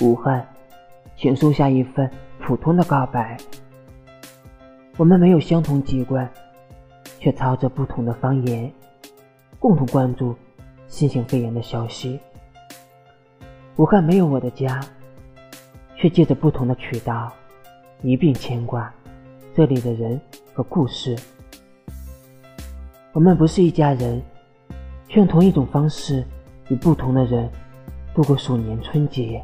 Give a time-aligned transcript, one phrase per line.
[0.00, 0.46] 武汉，
[1.16, 3.36] 请收下一份普通的告白。
[4.98, 6.28] 我们没有相同籍贯，
[7.18, 8.70] 却操着不同的方言，
[9.58, 10.34] 共同关注
[10.86, 12.20] 新型肺炎的消息。
[13.76, 14.80] 武汉没有我的家，
[15.96, 17.32] 却借着不同的渠道
[18.02, 18.92] 一并牵挂
[19.54, 20.20] 这里的人
[20.52, 21.16] 和故事。
[23.12, 24.22] 我们不是一家人，
[25.08, 26.22] 却用同一种方式
[26.68, 27.50] 与不同的人
[28.14, 29.42] 度过鼠年春节。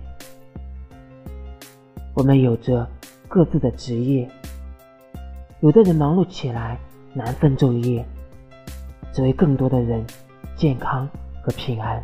[2.15, 2.87] 我们有着
[3.27, 4.30] 各自的职业，
[5.61, 6.79] 有的人忙碌起来
[7.15, 8.05] 难分昼夜，
[9.15, 10.05] 只为更多的人
[10.55, 11.09] 健康
[11.43, 12.02] 和平安。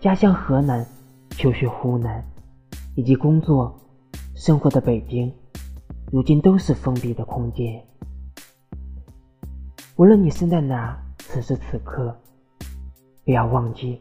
[0.00, 0.84] 家乡河南、
[1.30, 2.24] 求学湖南，
[2.96, 3.72] 以及工作、
[4.34, 5.32] 生活的北京，
[6.10, 7.80] 如今都是封闭的空间。
[9.94, 12.18] 无论你身在哪，此时此刻，
[13.24, 13.96] 不要忘记，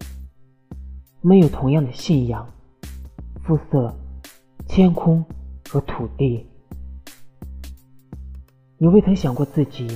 [1.22, 2.50] 我们有同样的信仰。
[3.50, 3.92] 肤色、
[4.68, 5.26] 天空
[5.68, 6.46] 和土地，
[8.78, 9.88] 你未曾想过自己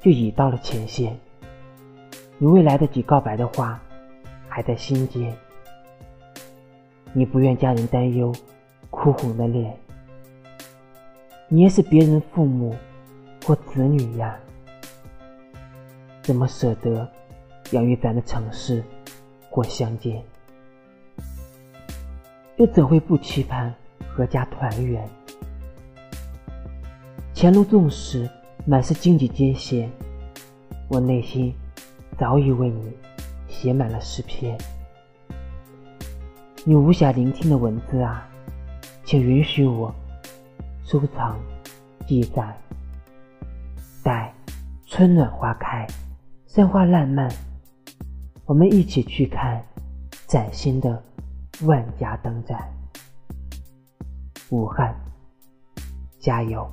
[0.00, 1.16] 就已到了前线。
[2.38, 3.80] 你未来得及告白的话，
[4.48, 5.32] 还在心间。
[7.12, 8.34] 你不愿家人担忧，
[8.90, 9.78] 哭红了脸。
[11.46, 12.74] 你也是别人父母
[13.46, 14.36] 或子女呀，
[16.22, 17.08] 怎么舍得
[17.70, 18.82] 养育咱的城市
[19.48, 20.20] 或乡间？
[22.60, 23.74] 又怎会不期盼
[24.14, 25.02] 阖家团圆？
[27.32, 28.28] 前路纵使
[28.66, 29.90] 满是荆棘艰险，
[30.86, 31.54] 我内心
[32.18, 32.92] 早已为你
[33.48, 34.58] 写满了诗篇。
[36.62, 38.28] 你无暇聆听的文字啊，
[39.06, 39.90] 请允许我
[40.84, 41.40] 收藏、
[42.06, 42.54] 记载。
[44.02, 44.34] 待
[44.84, 45.86] 春暖花开，
[46.46, 47.26] 山花烂漫，
[48.44, 49.64] 我们一起去看
[50.26, 51.02] 崭新的。
[51.66, 52.58] 万家灯盏，
[54.50, 54.94] 武汉，
[56.18, 56.66] 加油！